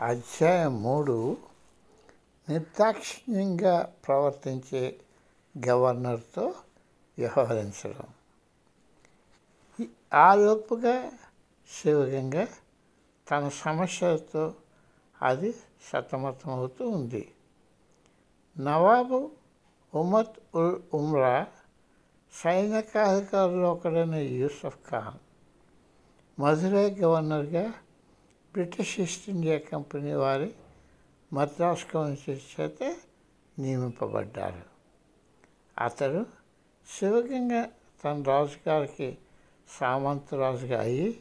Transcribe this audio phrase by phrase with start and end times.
[0.00, 1.36] అధ్యాయం మూడు
[2.48, 5.00] నిర్దాక్షిణ్యంగా ప్రవర్తించే
[5.68, 6.54] గవర్నర్తో
[7.18, 8.06] వ్యవహరించడం.
[10.14, 11.12] ఆలోపుగా
[11.70, 12.46] శివగంగా
[13.30, 14.54] తన సమస్యలతో
[15.22, 15.54] అది
[15.92, 17.34] సతమతమవుతూ ఉంది.
[18.58, 19.30] నవాబు
[19.94, 21.46] ఉమత్ ఉల్ ఉమ్రా
[22.32, 25.18] సైనికాధికారులు ఒకడైన యూసఫ్ ఖాన్
[26.40, 27.72] మధురై గవర్నర్గా
[28.58, 30.54] బ్రిటిష్ ఈస్ట్ ఇండియా కంపెనీ వారి
[31.32, 32.96] మద్రాస్ కౌన్సిల్ చేత
[33.58, 34.62] నియమింపబడ్డారు.
[35.84, 36.26] అతడు
[36.98, 37.64] శివగంగ
[38.04, 39.18] తన రాజుగారికి
[39.68, 41.20] సామంతరాజుగా అయ్యి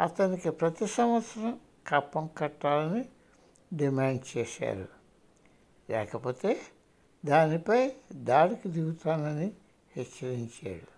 [0.00, 3.04] అతనికి ప్రతి సంవత్సరం కప్పం కట్టాలని
[3.76, 4.88] డిమాండ్ చేశారు.
[5.90, 6.60] లేకపోతే
[7.26, 9.52] దానిపై దాడికి దిగుతానని
[9.96, 10.92] హెచ్చరించాడు.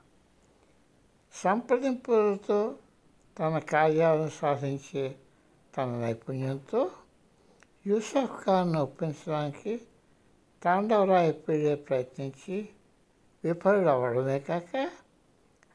[1.35, 2.74] సంప్రదింపులతో
[3.38, 5.15] తన కార్యాలను సాధించే
[5.77, 6.91] తన నైపుణ్యంతో
[7.87, 9.80] యూసఫ్ ఖాన్ను ఒప్పించడానికి
[10.63, 12.69] తాండవరాయపీడే ప్రయత్నించి
[13.45, 14.91] విఫలుడవడమే అవ్వడమే కాక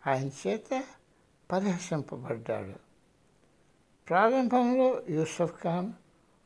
[0.07, 0.83] ఆయన చేత
[1.51, 2.79] పరిహసింపబడ్డాడు.
[4.09, 5.93] ప్రారంభంలో యూసఫ్ ఖాన్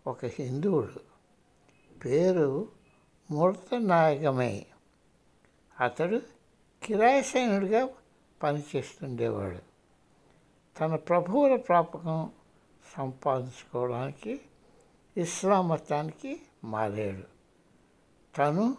[0.07, 0.99] ఒక హిందువుడు.
[1.99, 2.67] పేరు
[3.31, 4.65] మూర్త నాయకమే
[5.79, 6.21] అతడు
[6.83, 7.89] కిరాయి సైనుడిగా
[8.43, 9.59] పనిచేస్తుండేవాడు.
[10.79, 12.31] తన ప్రభువుల ప్రాపకం
[12.97, 14.41] సంపాదించుకోవడానికి
[15.17, 17.23] ఇస్లాం మతానికి మారాడు.
[18.37, 18.77] తను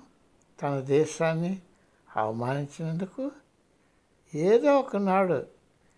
[0.63, 1.63] తన దేశాన్ని
[2.17, 3.31] అవమానించినందుకు
[4.35, 5.47] ఏదో ఒకనాడు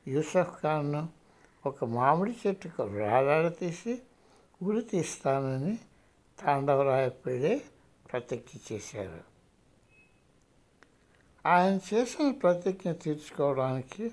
[0.08, 1.08] యూసఫ్ ఖాన్ను
[1.66, 4.02] ఒక మామిడి చెట్టుకు రాళ్ళ తీసి
[4.62, 5.78] ఉరి తీస్తానని
[6.38, 7.62] తాండవరాయపీడే
[8.12, 9.34] ప్రతిజ్ఞ చేశారు.
[11.48, 14.10] ఆయన చేసిన ప్రతిజ్ఞ తీర్చుకోవడానికి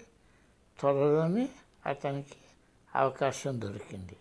[0.80, 1.50] త్వరలోనే
[1.86, 2.41] అతనికి
[2.96, 4.18] అవకాశం దొరికింది.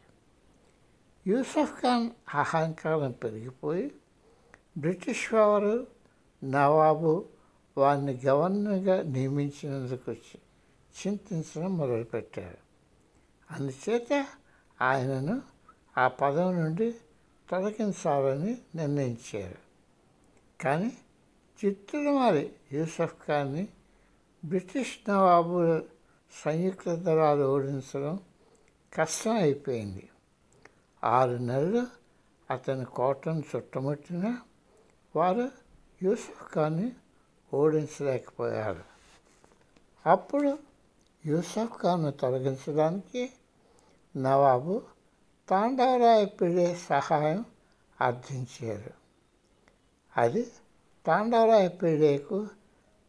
[1.26, 3.90] యూసఫ్ ఖాన్ అహంకారం పెరిగిపోయి
[4.78, 5.86] బ్రిటిష్ వారు
[6.44, 7.24] నవాబు
[7.78, 12.58] వారిని గవర్నర్గా నియమించినందుకు చింతించడం మొదలుపెట్టారు.
[13.50, 14.26] అందుచేత
[14.82, 15.42] ఆయనను
[15.98, 16.94] ఆ పదవి నుండి
[17.50, 19.58] తొలగించాలని నిర్ణయించారు.
[20.62, 20.92] కానీ
[21.64, 23.68] చిత్తులమారి యూసఫ్ ఖాన్ని
[24.44, 25.80] బ్రిటిష్ నవాబు
[26.44, 28.20] సంయుక్త దళాలు ఓడించడం
[28.94, 30.08] కష్టం అయిపోయింది.
[31.04, 31.86] ఆరు నెలలు
[32.50, 34.38] అతని కోటను చుట్టముట్టిన
[35.16, 35.50] వారు
[36.02, 36.92] యూసుఫ్ ఖాన్ని
[37.54, 38.84] ఓడించలేకపోయారు.
[40.06, 40.58] అప్పుడు
[41.26, 43.32] యూసఫ్ ఖాన్ను తొలగించడానికి
[44.16, 44.82] నవాబు
[45.48, 47.44] తాండవరాయ పిడే సహాయం
[48.00, 48.90] అర్థించారు.
[50.16, 50.52] అది
[51.06, 52.48] తాండవరాయ పిడేకు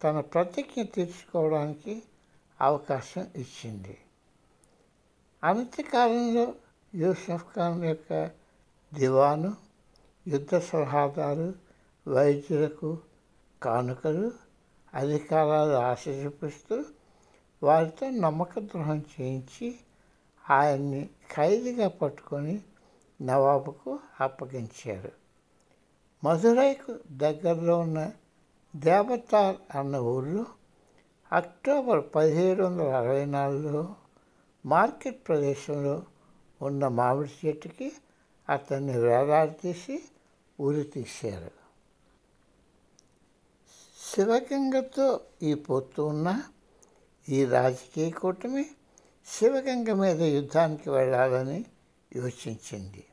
[0.04, 2.04] తన ప్రతిజ్ఞ తీర్చుకోవడానికి
[2.62, 3.98] అవకాశం ఇచ్చింది.
[5.44, 6.54] అంత్యకాలంలో కాలంలో
[6.96, 8.32] యూసఫ్ ఖాన్ యొక్క
[8.94, 9.54] దివాను
[10.28, 11.56] యుద్ధ సలహాదారు
[12.08, 12.98] వైద్యులకు
[13.64, 14.32] కానుకలు
[14.94, 16.84] అధికారాలు ఆశ చూపిస్తూ
[17.64, 19.80] వారితో నమ్మక ద్రోహం చేయించి
[20.50, 22.62] ఆయన్ని ఖైదీగా పట్టుకొని
[23.22, 25.12] నవాబుకు అప్పగించారు.
[26.24, 28.12] మధురైకు దగ్గరలో ఉన్న
[28.76, 30.46] దేవతార్ అన్న ఊళ్ళో
[31.34, 33.96] అక్టోబర్ పదిహేడు వందల అరవై నాలుగులో
[34.66, 36.04] మార్కెట్ ప్రదేశంలో
[36.62, 37.92] ఉన్న మామిడి చెట్టుకి
[38.50, 40.04] అతన్ని వేలాడదీసి
[40.60, 41.52] ఉరి తీశారు.
[44.12, 46.44] శివగంగతో ఈ పొత్తు ఉన్న
[47.30, 48.66] ఈ రాజకీయ కూటమి
[49.28, 51.66] శివగంగ మీద యుద్ధానికి వెళ్ళాలని
[52.16, 53.04] యోచించింది.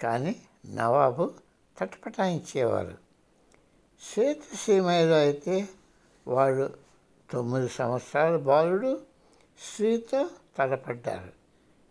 [0.00, 1.34] కానీ నవాబు
[1.78, 2.98] తటపటాయించేవారు.
[4.56, 5.68] సీమలో అయితే
[6.28, 6.70] వాడు
[7.30, 9.00] తొమ్మిది సంవత్సరాల బాలుడు
[9.60, 10.28] స్త్రీతో
[10.58, 11.32] తలపడ్డారు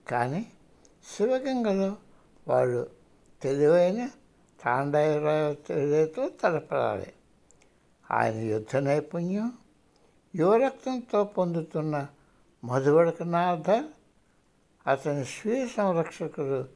[0.10, 0.52] కానీ
[1.16, 1.96] శివగంగలో
[2.48, 2.90] వాళ్ళు
[3.42, 4.10] తెలివైన
[4.64, 7.14] తాండవరాయతో తలపడాలి.
[8.12, 9.52] ఆయన యుద్ధ నైపుణ్యం
[10.36, 12.08] యువరక్తంతో పొందుతున్న
[12.64, 13.70] మధువడకనాథ
[14.88, 16.70] అతని స్వీయ సంరక్షకుడు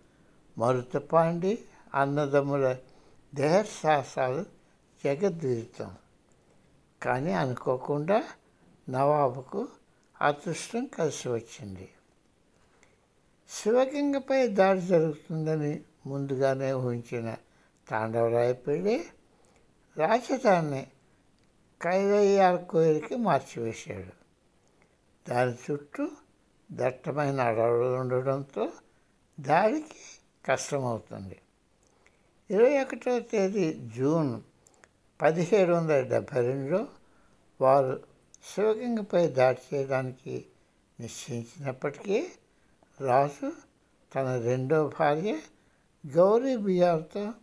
[0.57, 1.59] మరుతపాండి
[1.95, 2.75] అన్నదమ్ముల
[3.35, 4.45] దేహసాహసాలు
[5.03, 5.95] జగద్వీతం
[7.03, 8.23] కానీ అనుకోకుండా
[8.89, 9.67] నవాబుకు
[10.21, 11.89] అదృష్టం కలిసి వచ్చింది.
[13.49, 17.35] శివగంగపై దాడి జరుగుతుందని ముందుగానే ఊహించిన
[17.89, 19.05] తాండవరాయపల్లి
[19.97, 20.87] రాజధాని
[21.81, 24.25] కైవయ్యాల కోయిలకి మార్చివేశాడు.
[25.29, 26.07] దాని చుట్టూ
[26.71, 28.71] దట్టమైన అడవులు ఉండడంతో
[29.39, 31.37] దాడికి కష్టమవుతుంది.
[32.51, 34.41] ఇరవై ఒకటో తేదీ జూన్
[35.21, 36.87] పదిహేడు వందల డెబ్భై రెండులో
[37.61, 38.14] వారు
[38.53, 40.45] శివగంగపై దాడి చేయడానికి
[40.99, 42.27] నిశ్చయించినప్పటికీ
[43.01, 43.51] రాజు
[44.15, 45.39] తన రెండో భార్య
[46.07, 47.33] గౌరీ బియార్తో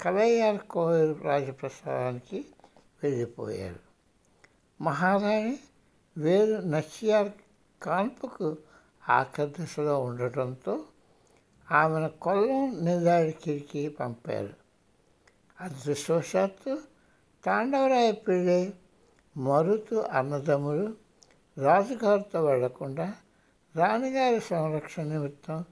[0.00, 2.46] కలయ్యార్ కోయల్ రాజప్రసాదానికి
[3.02, 3.78] వెళ్ళిపోయారు.
[4.80, 5.58] మహారాణి
[6.18, 7.32] వేరు నచ్చియార్
[7.82, 8.56] కాన్పుకు
[9.08, 10.84] ఆకర్దశలో ఉండటంతో
[11.72, 14.54] ఆమెను కొల్లం నిదాడికిరికి పంపారు.
[15.60, 16.78] అదృష్టవశాత్తు
[17.44, 18.72] తాండవరాయ పిళ్ళై
[19.36, 20.94] మరుతు అన్నదమ్ములు
[21.58, 23.14] రాజుగారితో వెళ్ళకుండా
[23.76, 25.64] రాణిగారి సంరక్షణ నిమిత్తం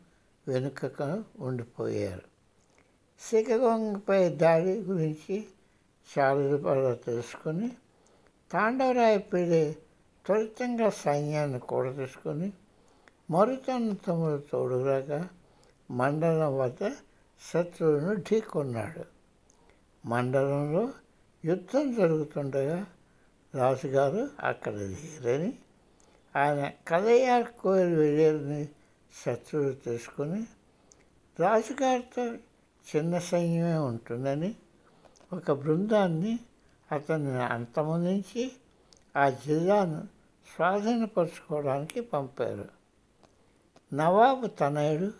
[0.48, 2.22] వెనుకకు ఉండిపోయారు.
[3.20, 5.46] శ్రీకాకుళంపై దాడి గురించి
[6.18, 7.70] చాలా తెలుసుకొని
[8.52, 9.76] తాండవరాయ పిడి
[10.26, 12.52] త్వరితంగా సైన్యాన్ని కూడా తీసుకొని
[13.30, 15.28] మరుతన్న తమ్ముడు తోడురాగా
[15.90, 16.90] మండలం వద్ద
[17.52, 19.04] శత్రువును ఢీకొన్నాడు.
[20.06, 20.88] మండలంలో
[21.44, 22.86] యుద్ధం జరుగుతుండగా
[23.54, 25.52] రాజుగారు అక్కడ లేరని
[26.36, 28.68] ఆయన కలయ్యార్ కోయిల్ వెళ్ళేదని
[29.26, 30.46] శత్రువులు తెలుసుకొని
[31.40, 32.24] రాజుగారితో
[32.86, 34.54] చిన్న సైన్యమే ఉంటుందని
[35.32, 36.38] ఒక బృందాన్ని
[36.92, 38.52] అతన్ని అంతమొందించి
[39.16, 40.08] ఆ జిల్లాను
[40.56, 42.68] స్వాధీనపరచుకోవడానికి పంపారు.
[43.94, 45.12] నవాబు తనయుడు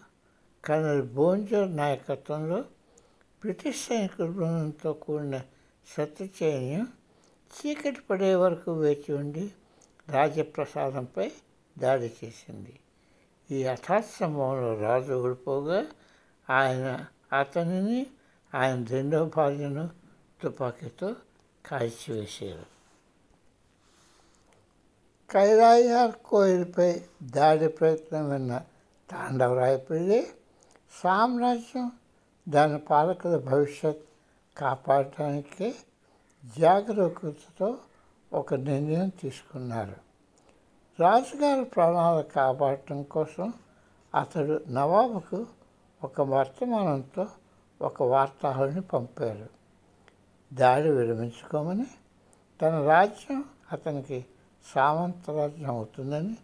[0.65, 2.57] కర్నల్ బోంజర్ నాయకత్వంలో
[3.41, 5.39] బ్రిటిష్ సైనికుల బృందంతో కూడిన
[5.97, 6.89] శత్రు చైన్యం
[7.53, 9.53] చీకటి పడే వరకు వేచి ఉండి
[10.09, 11.33] రాజప్రసాదంపై
[11.79, 12.81] దాడి చేసింది.
[13.51, 14.23] ఈ హఠాత్
[14.81, 15.87] రాజు ఓడిపోగా
[16.51, 17.07] ఆయన
[17.39, 18.07] అతనిని
[18.55, 19.91] ఆయన రెండో భార్యను
[20.43, 21.17] తుపాకీతో
[21.67, 22.73] కాల్చివేశారు.
[25.31, 28.63] కైలాయార్ కోయిల్పై దాడి ప్రయత్నం విన్న
[29.11, 30.27] తాండవరాయపల్లి
[30.91, 31.93] సామ్రాజ్యం
[32.49, 34.03] దాని పాలకుల భవిష్యత్
[34.57, 35.75] కాపాడటానికి
[36.45, 37.79] జాగరూకతతో
[38.33, 39.95] ఒక నిర్ణయం తీసుకున్నారు.
[41.01, 43.53] రాజుగారి ప్రాణాలు కాపాడటం కోసం
[44.15, 45.47] అతడు నవాబుకు
[46.05, 47.27] ఒక వర్తమానంతో
[47.83, 49.49] ఒక వార్తాహరుని పంపారు.
[50.55, 51.87] దాడి విరమించుకోమని
[52.63, 54.27] తన రాజ్యం అతనికి
[54.75, 56.37] సామంత రాజ్యం అవుతుందని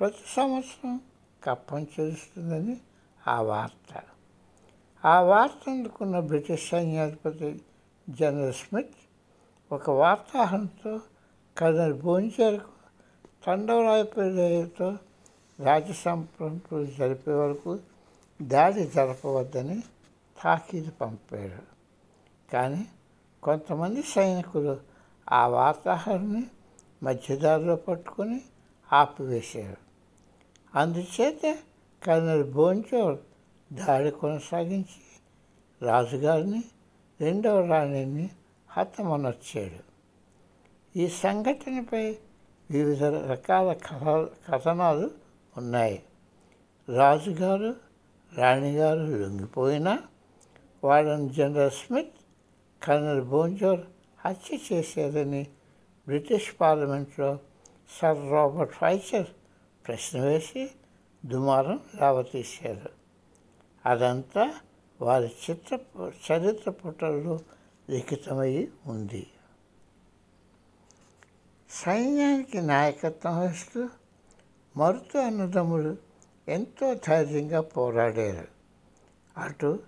[0.00, 1.00] ప్రతి సంవత్సరం
[1.44, 2.80] కప్పం చేస్తుందని
[3.28, 4.02] ఆ వార్త.
[5.04, 7.60] ఆ వార్త అందుకున్న బ్రిటిష్ సైన్యాధిపతి
[8.10, 8.90] జనరల్ స్మిత్
[9.72, 11.00] ఒక వార్తాహంతో
[11.58, 12.70] కర్నల్ బోంచేరుకు
[13.46, 14.98] తండవరాయపేటతో
[15.60, 17.78] రాజ్య సంప్రదింపులు జరిపే వరకు
[18.42, 19.82] దాడి జరపవద్దని
[20.42, 21.62] తాకీదు పంపాడు.
[22.52, 22.86] కానీ
[23.42, 24.80] కొంతమంది సైనికులు
[25.32, 26.46] ఆ వార్తాహరుని
[27.02, 28.40] మధ్యదారిలో పట్టుకొని
[28.92, 29.76] ఆపివేశారు.
[30.78, 31.58] అందుచేత
[32.02, 33.18] కర్నల్ బోంచోర్
[33.74, 35.02] దాడి కొనసాగించి
[35.82, 36.64] రాజుగారిని
[37.20, 38.30] రెండవ రాణిని
[38.76, 39.80] హతమునొచ్చాడు
[40.98, 42.16] ఈ సంఘటనపై
[42.70, 45.10] వివిధ రకాల కథ కథనాలు
[45.56, 46.02] ఉన్నాయి.
[46.88, 47.74] రాజుగారు
[48.32, 50.02] రాణిగారు లొంగిపోయినా
[50.84, 52.14] వాళ్ళని జనరల్ స్మిత్
[52.82, 53.80] కర్నల్ బోంజోర్
[54.24, 55.46] హత్య చేశారని
[56.06, 57.38] బ్రిటిష్ పార్లమెంట్లో
[58.00, 59.26] సర్ రాబర్ట్ ఫైచర్
[59.86, 60.70] ప్రశ్న వేసి
[61.26, 62.90] దుమారం లావతీశారు
[63.86, 64.54] అదంతా
[65.00, 67.40] వారి చిత్ర చరిత్ర పుటల్లో
[67.90, 69.26] లిఖితమై ఉంది.
[71.70, 73.88] సైన్యానికి నాయకత్వం వహిస్తూ
[74.76, 75.96] మరుతు అన్నదమ్ములు
[76.48, 78.48] ఎంతో ధైర్యంగా పోరాడారు.
[79.40, 79.82] అటు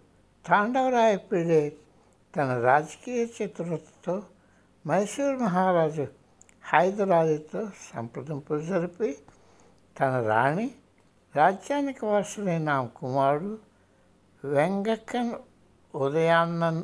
[0.47, 1.77] తాండవరాయపీడే
[2.37, 4.23] తన రాజకీయ చతురతతో
[4.87, 6.07] మైసూర్ మహారాజు
[6.65, 9.19] హైదరాబాద్తో సంప్రదింపులు జరిపి
[10.01, 10.71] తన రాణి
[11.37, 13.59] రాజ్యానికి వారసులైన కుమారుడు
[14.45, 15.33] వెంగక్కన్
[15.95, 16.83] ఉదయాన్నన్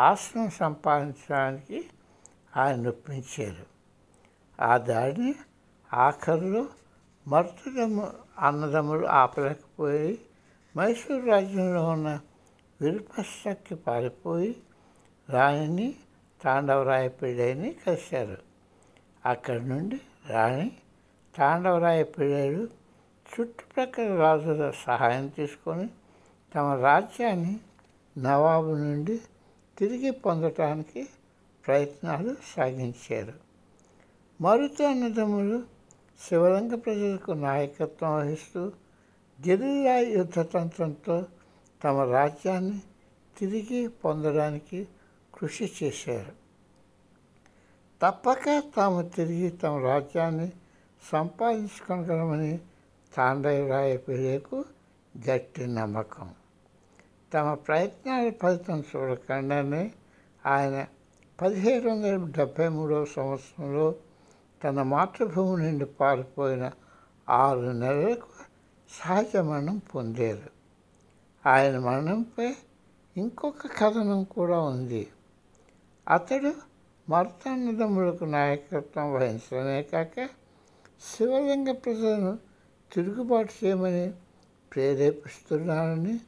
[0.00, 1.90] ఆశ్రమం సంపాదించడానికి
[2.56, 3.66] ఆయన ఒప్పించారు.
[4.62, 5.34] ఆ దాడిని
[5.94, 6.66] ఆఖరులో
[7.28, 10.18] మర్తుడము అన్నదమ్ములు ఆపలేకపోయి
[10.76, 12.20] మైసూరు రాజ్యంలో ఉన్న
[12.80, 14.56] విరుపశక్తి పారిపోయి
[15.30, 15.94] రాణిని
[16.44, 17.08] తాండవరాయ
[17.86, 18.38] కలిశారు.
[19.26, 20.72] అక్కడి నుండి రాణి
[21.34, 22.68] తాండవరాయపిళ్ళలు
[23.30, 25.88] చుట్టుప్రక్కల రాజుల సహాయం తీసుకొని
[26.54, 27.60] తమ రాజ్యాన్ని
[28.18, 29.20] నవాబు నుండి
[29.80, 31.08] తిరిగి పొందటానికి
[31.66, 33.32] ప్రయత్నాలు సాగించారు.
[34.40, 35.62] మరుతు అన్నదమ్ములు
[36.28, 38.72] శివరంగ ప్రజలకు నాయకత్వం వహిస్తూ
[39.48, 41.26] గెరిల్లా యుద్ధతంత్రంతో
[41.84, 42.80] తమ రాజ్యాన్ని
[43.38, 44.88] తిరిగి పొందడానికి
[45.34, 46.32] కృషి చేశారు.
[48.02, 50.52] తప్పక తాము తిరిగి తమ రాజ్యాన్ని
[51.12, 52.58] సంపాదించుకోగలమని
[53.14, 54.64] తాండవరాయ పిల్లలకు
[55.30, 56.34] గట్టి నమ్మకం.
[57.34, 59.92] తమ ప్రయత్నాల ఫలితం చూడకుండానే
[60.46, 60.86] ఆయన
[61.40, 63.94] పదిహేడు వందల డెబ్భై మూడవ సంవత్సరంలో
[64.64, 66.70] తన మాతృభూమి నుండి పారిపోయిన
[67.30, 68.26] ఆరు నెలలకు
[68.90, 70.50] సహజ మరణం పొందారు.
[71.48, 72.54] ఆయన మరణంపై
[73.16, 75.06] ఇంకొక కథనం కూడా ఉంది.
[76.08, 76.52] అతడు
[77.08, 80.28] మర్తాన్నదమ్ములకు నాయకత్వం వహించడమే కాక
[81.14, 82.38] శివలింగ ప్రజలను
[82.92, 84.12] తిరుగుబాటు చేయమని
[84.74, 86.20] ప్రేరేపిస్తున్నానని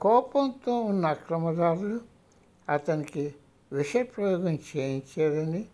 [0.00, 2.00] కోపంతో ఉన్న అక్రమదారులు
[2.68, 3.34] అతనికి
[3.72, 5.66] విషప్రయోగం చేయించారని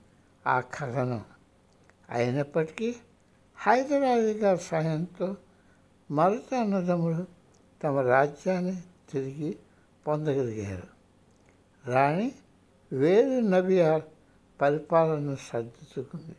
[0.46, 1.24] ఆ కథనం.
[2.10, 2.96] అయినప్పటికీ
[3.56, 5.36] హైదరాబాద్ గారి సహాయంతో
[6.10, 7.26] మరత అన్నదమ్ముడు
[7.82, 9.58] తమ రాజ్యాన్ని తిరిగి
[10.06, 10.86] పొందగలిగారు.
[11.90, 12.32] రాణి
[12.92, 14.02] వేరు నబియార్
[14.60, 16.36] పరిపాలన సర్దుకుంది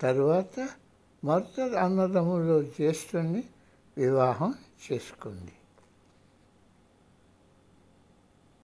[0.00, 0.68] తరువాత
[1.24, 3.44] మరుత అన్నదమ్ములు జ్యేష్ఠుని
[3.98, 4.54] వివాహం
[4.92, 5.52] చేసుకుంది.